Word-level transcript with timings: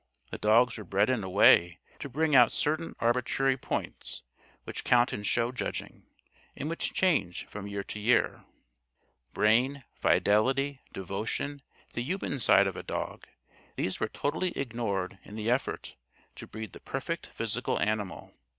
The 0.31 0.39
dogs 0.39 0.79
were 0.79 0.83
bred 0.83 1.11
in 1.11 1.23
a 1.23 1.29
way 1.29 1.77
to 1.99 2.09
bring 2.09 2.35
out 2.35 2.51
certain 2.51 2.95
arbitrary 2.99 3.55
"points" 3.55 4.23
which 4.63 4.83
count 4.83 5.13
in 5.13 5.21
show 5.21 5.51
judging, 5.51 6.07
and 6.57 6.67
which 6.67 6.91
change 6.91 7.45
from 7.49 7.67
year 7.67 7.83
to 7.83 7.99
year. 7.99 8.43
Brain, 9.35 9.83
fidelity, 9.93 10.81
devotion, 10.91 11.61
the 11.93 12.01
human 12.01 12.39
side 12.39 12.65
of 12.65 12.75
a 12.75 12.81
dog 12.81 13.27
these 13.75 13.99
were 13.99 14.07
totally 14.07 14.57
ignored 14.57 15.19
in 15.23 15.35
the 15.35 15.51
effort 15.51 15.95
to 16.37 16.47
breed 16.47 16.73
the 16.73 16.79
perfect 16.79 17.27
physical 17.27 17.79
animal. 17.79 18.33